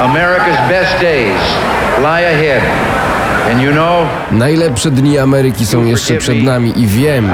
America's 0.00 0.68
best 0.68 1.00
days 1.02 1.40
lie 1.98 2.26
ahead. 2.26 2.62
And 3.52 3.62
you 3.62 3.72
know, 3.72 4.06
Najlepsze 4.32 4.90
dni 4.90 5.18
Ameryki 5.18 5.66
są 5.66 5.84
jeszcze 5.84 6.14
przed 6.16 6.42
nami 6.42 6.72
i 6.76 6.86
wiem, 6.86 7.32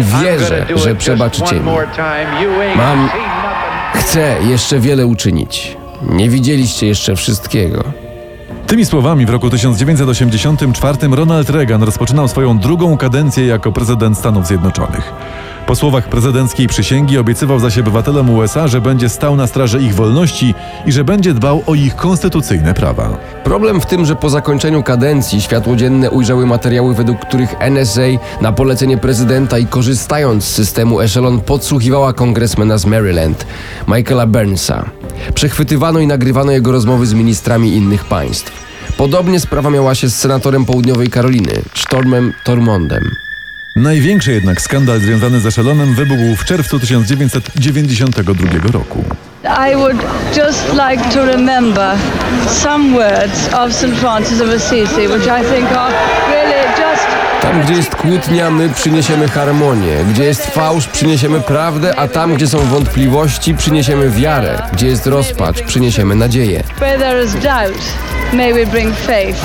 wierzę, 0.00 0.66
że 0.76 0.94
przebaczycie 0.94 1.44
one 1.50 1.54
mi. 1.60 1.60
more 1.64 1.86
time. 1.96 2.42
You 2.42 2.50
ain't 2.50 2.76
Mam- 2.76 3.08
seen 3.08 3.20
nothing. 3.20 4.04
Chcę 4.04 4.36
jeszcze 4.48 4.78
wiele 4.78 5.06
uczynić. 5.06 5.76
Nie 6.10 6.28
widzieliście 6.30 6.86
jeszcze 6.86 7.16
wszystkiego. 7.16 7.84
Tymi 8.66 8.84
słowami 8.84 9.26
w 9.26 9.30
roku 9.30 9.50
1984 9.50 10.98
Ronald 11.16 11.50
Reagan 11.50 11.82
rozpoczynał 11.82 12.28
swoją 12.28 12.58
drugą 12.58 12.96
kadencję 12.96 13.46
jako 13.46 13.72
prezydent 13.72 14.18
Stanów 14.18 14.46
Zjednoczonych. 14.46 15.12
Po 15.66 15.74
słowach 15.74 16.08
prezydenckiej 16.08 16.66
przysięgi 16.66 17.18
obiecywał 17.18 17.58
zaś 17.58 17.78
obywatelom 17.78 18.30
USA, 18.30 18.68
że 18.68 18.80
będzie 18.80 19.08
stał 19.08 19.36
na 19.36 19.46
straży 19.46 19.80
ich 19.80 19.94
wolności 19.94 20.54
i 20.86 20.92
że 20.92 21.04
będzie 21.04 21.34
dbał 21.34 21.62
o 21.66 21.74
ich 21.74 21.96
konstytucyjne 21.96 22.74
prawa. 22.74 23.18
Problem 23.44 23.80
w 23.80 23.86
tym, 23.86 24.04
że 24.04 24.16
po 24.16 24.30
zakończeniu 24.30 24.82
kadencji 24.82 25.40
światło 25.40 25.76
dzienne 25.76 26.10
ujrzały 26.10 26.46
materiały, 26.46 26.94
według 26.94 27.20
których 27.20 27.54
NSA 27.60 28.02
na 28.40 28.52
polecenie 28.52 28.98
prezydenta 28.98 29.58
i 29.58 29.66
korzystając 29.66 30.44
z 30.44 30.54
systemu 30.54 31.00
Echelon 31.00 31.40
podsłuchiwała 31.40 32.12
kongresmena 32.12 32.78
z 32.78 32.86
Maryland, 32.86 33.46
Michaela 33.88 34.26
Burnsa. 34.26 34.84
Przechwytywano 35.34 36.00
i 36.00 36.06
nagrywano 36.06 36.52
jego 36.52 36.72
rozmowy 36.72 37.06
z 37.06 37.14
ministrami 37.14 37.76
innych 37.76 38.04
państw. 38.04 38.52
Podobnie 38.96 39.40
sprawa 39.40 39.70
miała 39.70 39.94
się 39.94 40.08
z 40.08 40.16
senatorem 40.16 40.64
Południowej 40.64 41.08
Karoliny, 41.08 41.62
Stormem 41.74 42.32
Tormondem. 42.44 43.23
Największy 43.76 44.32
jednak 44.32 44.60
skandal 44.60 45.00
związany 45.00 45.40
z 45.40 45.46
Echelonem 45.46 45.94
wybuchł 45.94 46.36
w 46.36 46.44
czerwcu 46.44 46.80
1992 46.80 48.72
roku. 48.72 49.04
I 49.70 49.76
would 49.76 49.96
just 50.36 50.72
like 50.72 51.14
to 51.14 51.26
remember 51.26 51.96
some 52.48 52.92
words 52.92 53.54
of 53.54 53.72
St. 53.72 53.94
Francis 54.00 54.40
of 54.40 54.48
Assisi, 54.48 55.08
which 55.08 55.26
I 55.26 55.44
think 55.54 55.72
are 55.72 55.94
really 56.30 56.64
just 56.68 57.06
Tam, 57.42 57.62
gdzie 57.62 57.72
jest 57.74 57.94
kłótnia, 57.94 58.50
my 58.50 58.68
przyniesiemy 58.68 59.28
harmonię. 59.28 59.96
Gdzie 60.10 60.24
jest 60.24 60.46
fałsz, 60.46 60.88
przyniesiemy 60.88 61.40
prawdę, 61.40 61.96
a 61.96 62.08
tam, 62.08 62.34
gdzie 62.34 62.46
są 62.46 62.58
wątpliwości, 62.58 63.54
przyniesiemy 63.54 64.10
wiarę. 64.10 64.62
Gdzie 64.72 64.86
jest 64.86 65.06
rozpacz, 65.06 65.62
przyniesiemy 65.62 66.14
nadzieję. 66.14 66.62
where 66.78 66.98
there 66.98 67.24
is 67.24 67.32
doubt, 67.32 67.82
may 68.32 68.52
we 68.52 68.66
bring 68.66 68.94
faith, 68.94 69.36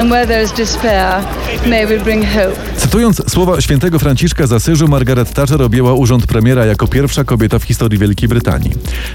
and 0.00 0.10
where 0.10 0.26
there 0.26 0.42
is 0.42 0.52
despair, 0.52 1.24
may 1.66 1.86
we 1.86 1.98
bring 1.98 2.24
hope. 2.24 2.56
Cytując 2.76 3.22
słowa 3.30 3.60
świętego 3.60 3.98
Franciszka 3.98 4.46
z 4.46 4.52
Asyżu, 4.52 4.88
Margaret 4.88 5.32
Thatcher 5.34 5.62
objęła 5.62 5.92
urząd 5.92 6.26
premiera 6.26 6.66
jako 6.66 6.86
pierwsza 6.86 7.24
kobieta 7.24 7.58
w 7.58 7.62
historii 7.62 7.98
Wielkiej 7.98 8.28
Brytanii. 8.28 8.70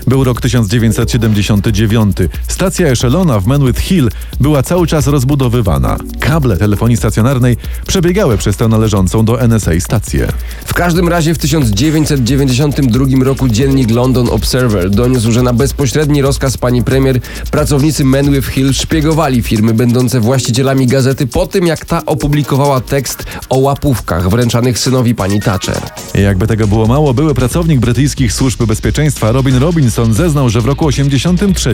Był 0.07 0.23
rok 0.23 0.41
1979. 0.41 2.17
Stacja 2.47 2.87
Echelona 2.87 3.39
w 3.39 3.47
Menwith 3.47 3.79
Hill 3.79 4.09
była 4.39 4.63
cały 4.63 4.87
czas 4.87 5.07
rozbudowywana. 5.07 5.97
Kable 6.19 6.57
telefonii 6.57 6.97
stacjonarnej 6.97 7.57
przebiegały 7.87 8.37
przez 8.37 8.57
tę 8.57 8.67
należącą 8.67 9.25
do 9.25 9.41
NSA 9.41 9.71
stację. 9.79 10.27
W 10.65 10.73
każdym 10.73 11.09
razie 11.09 11.33
w 11.33 11.37
1992 11.37 13.05
roku 13.23 13.47
dziennik 13.47 13.91
London 13.91 14.29
Observer 14.29 14.89
doniósł, 14.89 15.31
że 15.31 15.43
na 15.43 15.53
bezpośredni 15.53 16.21
rozkaz 16.21 16.57
pani 16.57 16.83
premier 16.83 17.19
pracownicy 17.51 18.05
Menwith 18.05 18.47
Hill 18.47 18.73
szpiegowali 18.73 19.12
firmy 19.41 19.73
będące 19.73 20.19
właścicielami 20.19 20.87
gazety 20.87 21.27
po 21.27 21.47
tym, 21.47 21.67
jak 21.67 21.85
ta 21.85 22.05
opublikowała 22.05 22.81
tekst 22.81 23.23
o 23.49 23.57
łapówkach 23.57 24.29
wręczanych 24.29 24.79
synowi 24.79 25.15
pani 25.15 25.41
Thatcher. 25.41 25.81
Jakby 26.13 26.47
tego 26.47 26.67
było 26.67 26.87
mało, 26.87 27.13
były 27.13 27.33
pracownik 27.33 27.79
brytyjskich 27.79 28.33
służb 28.33 28.63
bezpieczeństwa 28.63 29.31
Robin 29.31 29.57
Robinson 29.57 30.13
zeznał, 30.13 30.49
że 30.49 30.61
w 30.61 30.65
roku 30.65 30.85
83 30.85 31.73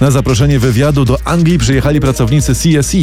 na 0.00 0.10
zaproszenie 0.10 0.58
wywiadu 0.58 1.04
do 1.04 1.18
Anglii 1.24 1.58
przyjechali 1.58 2.00
pracownicy 2.00 2.52
CSE, 2.54 2.98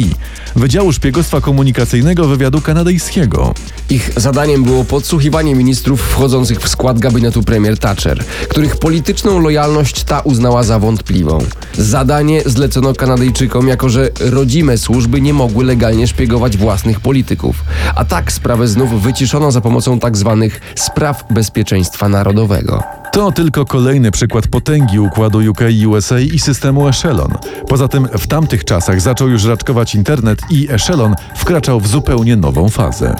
Wydziału 0.56 0.92
Szpiegostwa 0.92 1.40
Komunikacyjnego 1.40 2.28
Wywiadu 2.28 2.60
Kanadyjskiego. 2.60 3.54
Ich 3.90 4.10
zadaniem 4.16 4.64
było 4.64 4.84
podsłuchiwanie 4.84 5.54
ministrów 5.54 6.00
wchodzących 6.00 6.60
w 6.60 6.68
skład 6.68 6.98
gabinetu 6.98 7.42
premier 7.42 7.78
Thatcher, 7.78 8.24
których 8.48 8.76
polityczną 8.76 9.38
lojalność 9.38 10.04
ta 10.04 10.20
uznała 10.20 10.62
za 10.62 10.78
wątpliwą. 10.78 11.38
Zadanie 11.78 12.42
zlecono 12.46 12.94
Kanadyjczykom, 12.94 13.59
jako 13.68 13.88
że 13.88 14.08
rodzime 14.20 14.78
służby 14.78 15.20
nie 15.20 15.32
mogły 15.32 15.64
legalnie 15.64 16.06
szpiegować 16.06 16.56
własnych 16.56 17.00
polityków. 17.00 17.64
A 17.94 18.04
tak 18.04 18.32
sprawę 18.32 18.68
znów 18.68 19.02
wyciszono 19.02 19.50
za 19.50 19.60
pomocą 19.60 20.00
tzw. 20.00 20.48
spraw 20.74 21.24
bezpieczeństwa 21.30 22.08
narodowego. 22.08 22.82
To 23.12 23.32
tylko 23.32 23.64
kolejny 23.64 24.10
przykład 24.10 24.48
potęgi 24.48 24.98
układu 24.98 25.50
UK 25.50 25.60
i 25.70 25.86
USA 25.86 26.20
i 26.20 26.38
systemu 26.38 26.88
Echelon. 26.88 27.34
Poza 27.68 27.88
tym 27.88 28.08
w 28.18 28.26
tamtych 28.26 28.64
czasach 28.64 29.00
zaczął 29.00 29.28
już 29.28 29.44
raczkować 29.44 29.94
internet 29.94 30.38
i 30.50 30.68
Echelon 30.70 31.14
wkraczał 31.36 31.80
w 31.80 31.88
zupełnie 31.88 32.36
nową 32.36 32.68
fazę. 32.68 33.16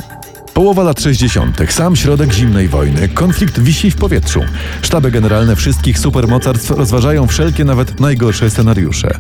Połowa 0.55 0.83
lat 0.83 1.01
60., 1.01 1.61
sam 1.69 1.97
środek 1.97 2.33
zimnej 2.33 2.69
wojny, 2.69 3.09
konflikt 3.09 3.61
wisi 3.61 3.91
w 3.91 3.97
powietrzu. 3.97 4.41
Sztaby 4.83 5.11
generalne 5.11 5.57
wszystkich 5.57 5.99
supermocarstw 5.99 6.71
rozważają 6.71 7.27
wszelkie, 7.27 7.65
nawet 7.65 8.01
najgorsze 8.01 8.51
scenariusze. 8.51 9.19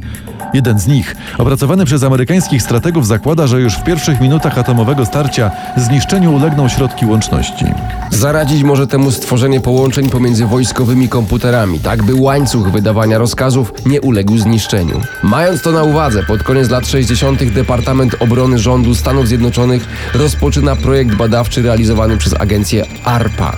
Jeden 0.54 0.78
z 0.78 0.86
nich, 0.86 1.16
opracowany 1.38 1.84
przez 1.84 2.02
amerykańskich 2.02 2.62
strategów, 2.62 3.06
zakłada, 3.06 3.46
że 3.46 3.60
już 3.60 3.74
w 3.74 3.84
pierwszych 3.84 4.20
minutach 4.20 4.58
atomowego 4.58 5.06
starcia 5.06 5.50
zniszczeniu 5.76 6.34
ulegną 6.34 6.68
środki 6.68 7.06
łączności. 7.06 7.64
Zaradzić 8.10 8.62
może 8.62 8.86
temu 8.86 9.10
stworzenie 9.10 9.60
połączeń 9.60 10.10
pomiędzy 10.10 10.46
wojskowymi 10.46 11.08
komputerami, 11.08 11.78
tak 11.78 12.02
by 12.02 12.14
łańcuch 12.14 12.70
wydawania 12.70 13.18
rozkazów 13.18 13.72
nie 13.86 14.00
uległ 14.00 14.38
zniszczeniu. 14.38 15.00
Mając 15.22 15.62
to 15.62 15.72
na 15.72 15.82
uwadze, 15.82 16.22
pod 16.22 16.42
koniec 16.42 16.70
lat 16.70 16.86
60. 16.86 17.44
Departament 17.44 18.16
Obrony 18.20 18.58
Rządu 18.58 18.94
Stanów 18.94 19.28
Zjednoczonych 19.28 19.88
rozpoczyna 20.14 20.76
projekt 20.76 21.14
badawczy 21.20 21.62
realizowany 21.62 22.16
przez 22.16 22.34
agencję 22.34 22.86
ARPA. 23.04 23.56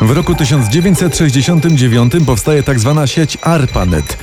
W 0.00 0.10
roku 0.10 0.34
1969 0.34 2.12
powstaje 2.26 2.62
tzw. 2.62 3.02
sieć 3.06 3.38
ARPANET. 3.42 4.18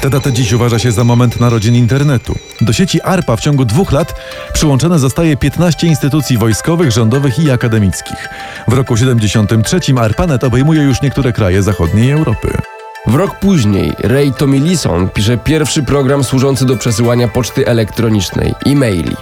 Ta 0.00 0.08
data 0.08 0.30
dziś 0.30 0.52
uważa 0.52 0.78
się 0.78 0.92
za 0.92 1.04
moment 1.04 1.40
narodzin 1.40 1.74
internetu. 1.74 2.34
Do 2.60 2.72
sieci 2.72 3.02
ARPA 3.02 3.36
w 3.36 3.40
ciągu 3.40 3.64
dwóch 3.64 3.92
lat 3.92 4.14
przyłączone 4.52 4.98
zostaje 4.98 5.36
15 5.36 5.86
instytucji 5.86 6.38
wojskowych, 6.38 6.90
rządowych 6.90 7.38
i 7.38 7.50
akademickich. 7.50 8.28
W 8.68 8.72
roku 8.72 8.96
73 8.96 9.80
ARPANET 10.00 10.44
obejmuje 10.44 10.82
już 10.82 11.02
niektóre 11.02 11.32
kraje 11.32 11.62
zachodniej 11.62 12.10
Europy. 12.10 12.71
W 13.06 13.14
rok 13.14 13.38
później 13.38 13.92
Ray 13.98 14.32
Tomlinson 14.32 15.08
pisze 15.08 15.36
pierwszy 15.36 15.82
program 15.82 16.24
służący 16.24 16.66
do 16.66 16.76
przesyłania 16.76 17.28
poczty 17.28 17.66
elektronicznej, 17.66 18.54
e-maili. 18.66 19.16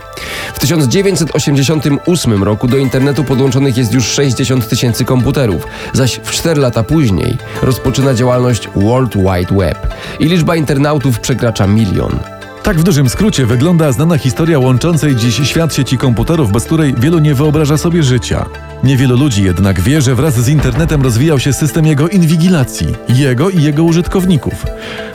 W 0.54 0.58
1988 0.58 2.42
roku 2.42 2.68
do 2.68 2.76
internetu 2.76 3.24
podłączonych 3.24 3.76
jest 3.76 3.92
już 3.92 4.06
60 4.06 4.68
tysięcy 4.68 5.04
komputerów, 5.04 5.66
zaś 5.92 6.20
w 6.22 6.30
4 6.30 6.60
lata 6.60 6.82
później 6.82 7.38
rozpoczyna 7.62 8.14
działalność 8.14 8.68
World 8.76 9.16
Wide 9.16 9.56
Web 9.58 9.94
i 10.18 10.24
liczba 10.24 10.56
internautów 10.56 11.20
przekracza 11.20 11.66
milion. 11.66 12.39
Tak 12.62 12.78
w 12.78 12.82
dużym 12.82 13.08
skrócie 13.08 13.46
wygląda 13.46 13.92
znana 13.92 14.18
historia 14.18 14.58
łączącej 14.58 15.16
dziś 15.16 15.48
świat 15.48 15.74
sieci 15.74 15.98
komputerów, 15.98 16.52
bez 16.52 16.64
której 16.64 16.94
wielu 16.94 17.18
nie 17.18 17.34
wyobraża 17.34 17.76
sobie 17.76 18.02
życia. 18.02 18.46
Niewielu 18.84 19.16
ludzi 19.16 19.42
jednak 19.44 19.80
wie, 19.80 20.02
że 20.02 20.14
wraz 20.14 20.34
z 20.34 20.48
internetem 20.48 21.02
rozwijał 21.02 21.38
się 21.38 21.52
system 21.52 21.86
jego 21.86 22.08
inwigilacji, 22.08 22.86
jego 23.08 23.50
i 23.50 23.62
jego 23.62 23.84
użytkowników. 23.84 24.66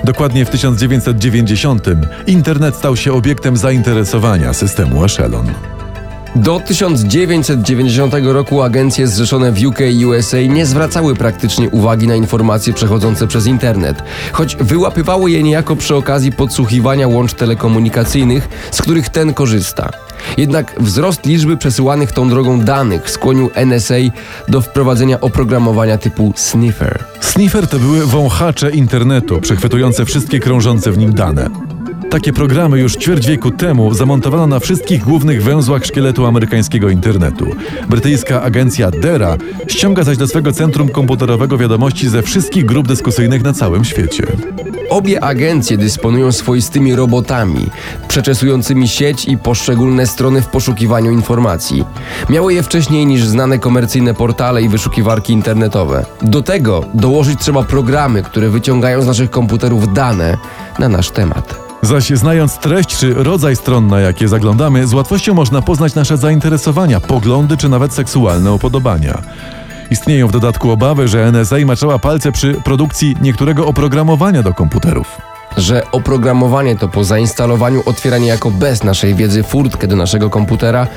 Dokładnie 0.03 0.45
w 0.45 0.49
1990 0.49 1.85
internet 2.27 2.75
stał 2.75 2.95
się 2.95 3.13
obiektem 3.13 3.57
zainteresowania 3.57 4.53
systemu 4.53 5.05
Echelon. 5.05 5.74
Do 6.35 6.59
1990 6.59 8.13
roku 8.23 8.61
agencje 8.61 9.07
zrzeszone 9.07 9.51
w 9.51 9.65
UK 9.65 9.79
i 9.91 10.05
USA 10.05 10.41
nie 10.41 10.65
zwracały 10.65 11.15
praktycznie 11.15 11.69
uwagi 11.69 12.07
na 12.07 12.15
informacje 12.15 12.73
przechodzące 12.73 13.27
przez 13.27 13.47
internet, 13.47 14.03
choć 14.31 14.55
wyłapywały 14.55 15.31
je 15.31 15.43
niejako 15.43 15.75
przy 15.75 15.95
okazji 15.95 16.31
podsłuchiwania 16.31 17.07
łącz 17.07 17.33
telekomunikacyjnych, 17.33 18.49
z 18.71 18.81
których 18.81 19.09
ten 19.09 19.33
korzysta. 19.33 19.89
Jednak 20.37 20.75
wzrost 20.79 21.25
liczby 21.25 21.57
przesyłanych 21.57 22.11
tą 22.11 22.29
drogą 22.29 22.59
danych 22.59 23.11
skłonił 23.11 23.49
NSA 23.55 23.95
do 24.47 24.61
wprowadzenia 24.61 25.21
oprogramowania 25.21 25.97
typu 25.97 26.33
sniffer. 26.35 27.03
Sniffer 27.19 27.67
to 27.67 27.79
były 27.79 28.05
wąchacze 28.05 28.71
internetu, 28.71 29.41
przechwytujące 29.41 30.05
wszystkie 30.05 30.39
krążące 30.39 30.91
w 30.91 30.97
nim 30.97 31.13
dane. 31.13 31.49
Takie 32.15 32.33
programy 32.33 32.79
już 32.79 32.95
ćwierć 32.95 33.27
wieku 33.27 33.51
temu 33.51 33.93
zamontowano 33.93 34.47
na 34.47 34.59
wszystkich 34.59 35.03
głównych 35.03 35.43
węzłach 35.43 35.85
szkieletu 35.85 36.25
amerykańskiego 36.25 36.89
internetu. 36.89 37.45
Brytyjska 37.89 38.41
agencja 38.41 38.91
DERA 38.91 39.37
ściąga 39.67 40.03
zaś 40.03 40.17
do 40.17 40.27
swego 40.27 40.51
centrum 40.51 40.89
komputerowego 40.89 41.57
wiadomości 41.57 42.09
ze 42.09 42.21
wszystkich 42.21 42.65
grup 42.65 42.87
dyskusyjnych 42.87 43.43
na 43.43 43.53
całym 43.53 43.85
świecie. 43.85 44.23
Obie 44.89 45.23
agencje 45.23 45.77
dysponują 45.77 46.31
swoistymi 46.31 46.95
robotami, 46.95 47.65
przeczesującymi 48.07 48.87
sieć 48.87 49.25
i 49.25 49.37
poszczególne 49.37 50.07
strony 50.07 50.41
w 50.41 50.47
poszukiwaniu 50.47 51.11
informacji. 51.11 51.85
Miały 52.29 52.53
je 52.53 52.63
wcześniej 52.63 53.05
niż 53.05 53.23
znane 53.25 53.59
komercyjne 53.59 54.13
portale 54.13 54.61
i 54.61 54.69
wyszukiwarki 54.69 55.33
internetowe. 55.33 56.05
Do 56.21 56.41
tego 56.41 56.85
dołożyć 56.93 57.39
trzeba 57.39 57.63
programy, 57.63 58.23
które 58.23 58.49
wyciągają 58.49 59.01
z 59.01 59.07
naszych 59.07 59.29
komputerów 59.29 59.93
dane 59.93 60.37
na 60.79 60.89
nasz 60.89 61.11
temat. 61.11 61.64
Zaś 61.85 62.09
znając 62.09 62.57
treść 62.57 62.97
czy 62.97 63.13
rodzaj 63.13 63.55
stron, 63.55 63.87
na 63.87 63.99
jakie 63.99 64.27
zaglądamy, 64.27 64.87
z 64.87 64.93
łatwością 64.93 65.33
można 65.33 65.61
poznać 65.61 65.95
nasze 65.95 66.17
zainteresowania, 66.17 66.99
poglądy 66.99 67.57
czy 67.57 67.69
nawet 67.69 67.93
seksualne 67.93 68.53
upodobania. 68.53 69.21
Istnieją 69.91 70.27
w 70.27 70.31
dodatku 70.31 70.71
obawy, 70.71 71.07
że 71.07 71.31
NSA 71.31 71.55
maczała 71.65 71.99
palce 71.99 72.31
przy 72.31 72.53
produkcji 72.53 73.15
niektóreego 73.21 73.67
oprogramowania 73.67 74.43
do 74.43 74.53
komputerów. 74.53 75.21
Że 75.57 75.83
oprogramowanie 75.91 76.75
to 76.75 76.87
po 76.87 77.03
zainstalowaniu 77.03 77.83
otwiera 77.85 78.17
niejako 78.17 78.51
bez 78.51 78.83
naszej 78.83 79.15
wiedzy 79.15 79.43
furtkę 79.43 79.87
do 79.87 79.95
naszego 79.95 80.29
komputera, 80.29 80.87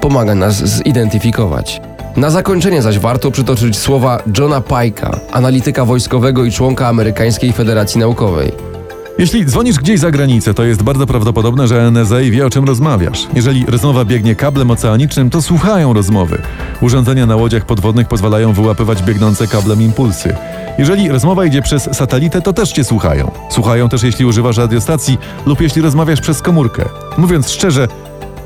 pomaga 0.00 0.34
nas 0.34 0.54
zidentyfikować. 0.64 1.80
Na 2.16 2.30
zakończenie 2.30 2.82
zaś 2.82 2.98
warto 2.98 3.30
przytoczyć 3.30 3.78
słowa 3.78 4.22
Johna 4.38 4.60
Pike'a, 4.60 5.18
analityka 5.32 5.84
wojskowego 5.84 6.44
i 6.44 6.52
członka 6.52 6.88
Amerykańskiej 6.88 7.52
Federacji 7.52 8.00
Naukowej. 8.00 8.77
Jeśli 9.18 9.46
dzwonisz 9.46 9.76
gdzieś 9.76 10.00
za 10.00 10.10
granicę, 10.10 10.54
to 10.54 10.64
jest 10.64 10.82
bardzo 10.82 11.06
prawdopodobne, 11.06 11.68
że 11.68 11.90
NSA 11.90 12.18
wie 12.30 12.46
o 12.46 12.50
czym 12.50 12.64
rozmawiasz. 12.64 13.26
Jeżeli 13.34 13.66
rozmowa 13.66 14.04
biegnie 14.04 14.34
kablem 14.34 14.70
oceanicznym, 14.70 15.30
to 15.30 15.42
słuchają 15.42 15.92
rozmowy. 15.92 16.42
Urządzenia 16.80 17.26
na 17.26 17.36
łodziach 17.36 17.66
podwodnych 17.66 18.08
pozwalają 18.08 18.52
wyłapywać 18.52 19.02
biegnące 19.02 19.46
kablem 19.46 19.82
impulsy. 19.82 20.36
Jeżeli 20.78 21.08
rozmowa 21.08 21.44
idzie 21.44 21.62
przez 21.62 21.88
satelitę, 21.92 22.42
to 22.42 22.52
też 22.52 22.72
cię 22.72 22.84
słuchają. 22.84 23.30
Słuchają 23.50 23.88
też, 23.88 24.02
jeśli 24.02 24.24
używasz 24.24 24.56
radiostacji 24.56 25.18
lub 25.46 25.60
jeśli 25.60 25.82
rozmawiasz 25.82 26.20
przez 26.20 26.42
komórkę. 26.42 26.84
Mówiąc 27.16 27.50
szczerze, 27.50 27.88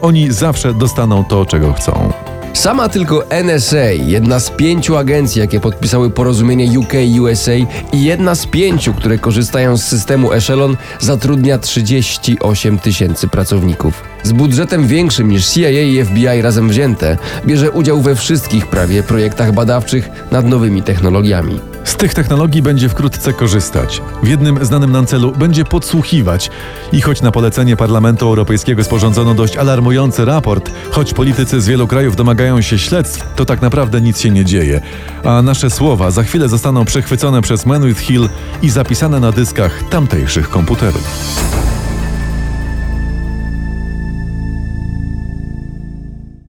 oni 0.02 0.32
zawsze 0.32 0.74
dostaną 0.74 1.24
to, 1.24 1.46
czego 1.46 1.72
chcą. 1.72 2.12
Sama 2.54 2.88
tylko 2.88 3.24
NSA, 3.44 3.90
jedna 3.90 4.40
z 4.40 4.50
pięciu 4.50 4.96
agencji, 4.96 5.40
jakie 5.40 5.60
podpisały 5.60 6.10
porozumienie 6.10 6.78
UK-USA 6.78 7.52
i 7.92 8.04
jedna 8.04 8.34
z 8.34 8.46
pięciu, 8.46 8.94
które 8.94 9.18
korzystają 9.18 9.76
z 9.76 9.84
systemu 9.84 10.32
Echelon, 10.32 10.76
zatrudnia 11.00 11.58
38 11.58 12.78
tysięcy 12.78 13.28
pracowników. 13.28 14.02
Z 14.22 14.32
budżetem 14.32 14.86
większym 14.86 15.30
niż 15.30 15.48
CIA 15.48 15.70
i 15.70 16.04
FBI 16.04 16.42
razem 16.42 16.68
wzięte, 16.68 17.16
bierze 17.46 17.70
udział 17.70 18.00
we 18.00 18.14
wszystkich 18.14 18.66
prawie 18.66 19.02
projektach 19.02 19.52
badawczych 19.52 20.08
nad 20.30 20.46
nowymi 20.46 20.82
technologiami. 20.82 21.71
Z 21.84 21.96
tych 21.96 22.14
technologii 22.14 22.62
będzie 22.62 22.88
wkrótce 22.88 23.32
korzystać. 23.32 24.02
W 24.22 24.28
jednym 24.28 24.64
znanym 24.64 24.92
nam 24.92 25.06
celu 25.06 25.32
będzie 25.32 25.64
podsłuchiwać. 25.64 26.50
I 26.92 27.00
choć 27.00 27.22
na 27.22 27.32
polecenie 27.32 27.76
Parlamentu 27.76 28.26
Europejskiego 28.26 28.84
sporządzono 28.84 29.34
dość 29.34 29.56
alarmujący 29.56 30.24
raport, 30.24 30.70
choć 30.90 31.14
politycy 31.14 31.60
z 31.60 31.66
wielu 31.66 31.86
krajów 31.86 32.16
domagają 32.16 32.60
się 32.60 32.78
śledztw, 32.78 33.34
to 33.34 33.44
tak 33.44 33.62
naprawdę 33.62 34.00
nic 34.00 34.20
się 34.20 34.30
nie 34.30 34.44
dzieje. 34.44 34.80
A 35.24 35.42
nasze 35.42 35.70
słowa 35.70 36.10
za 36.10 36.22
chwilę 36.22 36.48
zostaną 36.48 36.84
przechwycone 36.84 37.42
przez 37.42 37.66
Man 37.66 37.86
with 37.86 38.00
Hill 38.00 38.28
i 38.62 38.70
zapisane 38.70 39.20
na 39.20 39.32
dyskach 39.32 39.82
tamtejszych 39.90 40.50
komputerów. 40.50 41.71